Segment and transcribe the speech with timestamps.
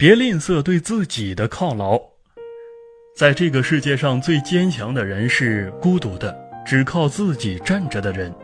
[0.00, 2.00] 别吝啬对自己的犒劳。
[3.14, 6.34] 在这个世界上最坚强的人是孤独的，
[6.64, 8.34] 只靠自己站着的人。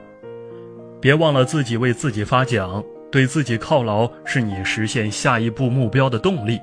[1.00, 6.60] 别忘了自己为自己发奖，对自己犒劳是你实现下一步目标的动力。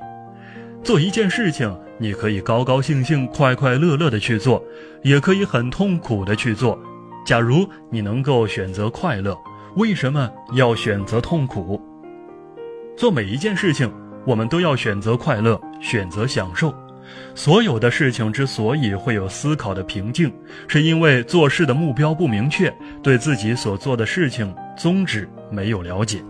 [0.84, 4.64] 做一件事情，你可以高高兴兴、快快乐乐的去做，
[5.02, 6.80] 也可以很痛苦的去做。
[7.26, 9.36] 假如你能够选择快乐，
[9.76, 11.82] 为什么要选择痛苦？
[12.96, 13.92] 做每一件事情，
[14.26, 16.74] 我们都要选择快乐，选择享受。
[17.36, 20.34] 所有的事情之所以会有思考的瓶颈，
[20.68, 26.24] 是因为做事的目标不明确，对自己所做的事情宗旨没有了解。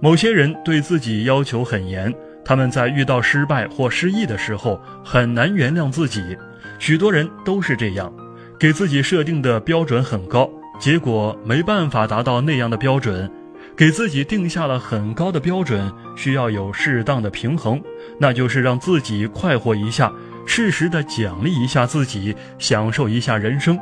[0.00, 2.14] 某些人对自己要求很严。
[2.46, 6.36] 他们在遇到失败或失意的时候很难原谅自己，
[6.78, 8.12] 许多人都是这样，
[8.60, 13.30] 给自己设定的标准很高，结果没办法达到那样的标准，
[13.76, 17.82] 给自己定下了很高的标准，需要有适当的平衡，
[18.18, 20.12] 那就是让自己快活一下，
[20.46, 23.76] 适时的奖励一下自己，享受一下人生。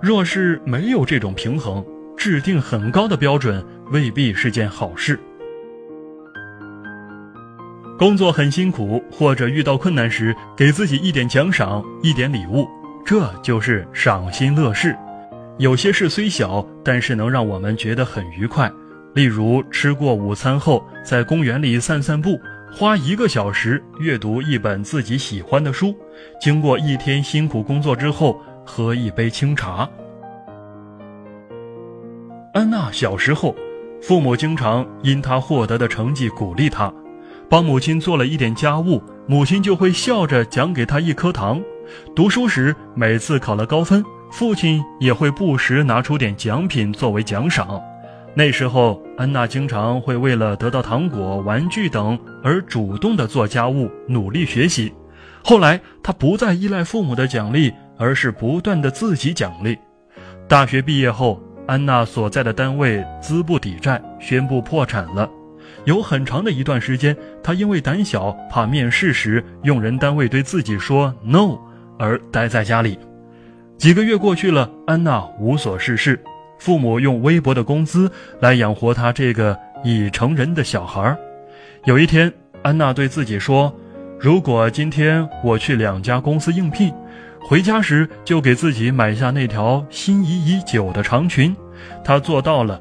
[0.00, 1.84] 若是没有这种平衡，
[2.16, 5.18] 制定很高的标准未必是件好事。
[7.98, 12.66] 工作很辛苦，或者遇到困难时，给自己一点奖赏，一点礼物，
[13.04, 14.96] 这就是赏心乐事。
[15.58, 18.72] 有些事虽小，但是能让我们觉得很愉快。
[19.18, 22.38] 例如，吃过午餐后，在公园里散散步，
[22.72, 25.88] 花一个小时阅读一本自己喜欢的书；
[26.40, 29.90] 经过一天辛苦工作之后，喝一杯清茶。
[32.54, 33.56] 安娜小时候，
[34.00, 36.94] 父母经常因她获得的成绩鼓励她。
[37.50, 41.60] 帮母亲做了一点家务，母亲就会笑着奖给她一颗糖。
[42.14, 47.82] 读书时，每次考了高分，父亲也会不时拿出点奖品作为奖赏。
[48.38, 54.94] 那时候，安娜经常会为了得到糖果、玩具等而主动的做家务，努力学习。
[55.42, 59.76] 后来，她不再依赖父母的奖励，而是不断的自己奖励。
[60.46, 65.28] 大学毕业后，安娜所在的单位资不抵债，宣布破产了。
[65.84, 71.58] 有很长的一段时间，他因为胆小，怕面试时用人单位对自己说 “no”
[71.98, 72.96] 而待在家里。
[73.76, 76.22] 几个月过去了，安娜无所事事，
[76.58, 78.10] 父母用微薄的工资
[78.40, 81.16] 来养活他这个已成人的小孩。
[81.84, 82.32] 有一天，
[82.62, 83.74] 安娜对自己说
[84.18, 86.92] ：“如果今天我去两家公司应聘，
[87.40, 91.54] 回家时就给自己买下那条心仪已久的长裙。”
[92.04, 92.80] 她做到了。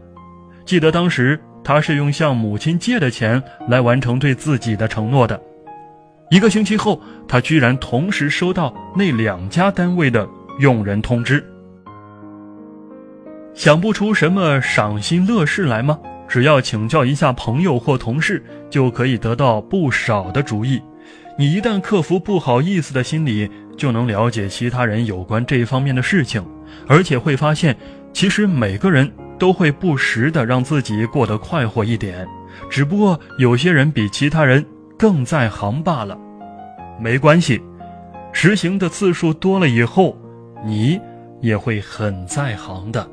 [0.65, 1.39] 记得当时。
[1.63, 5.37] 他是用向母亲借的钱来完成对自己的承诺的。
[6.31, 10.25] 一个星期后，他居然同时收到那两家单位的
[10.59, 11.45] 用人通知。
[13.57, 15.97] 想不出什么赏心乐事来吗？
[16.27, 20.79] 只要请教一下朋友或同事，就可以得到不少的主意。
[21.39, 26.45] 你一旦克服不好意思的心理，就能了解其他人有关这方面的事情，
[26.87, 27.75] 而且会发现，
[28.13, 29.11] 其实每个人。
[29.39, 32.27] 都会不时的让自己过得快活一点，
[32.71, 34.65] 只不过有些人比其他人
[34.97, 36.17] 更在行罢了。
[36.99, 37.61] 没关系，
[38.33, 40.17] 实行的次数多了以后，
[40.65, 40.99] 你
[41.39, 43.07] 也会很在行的。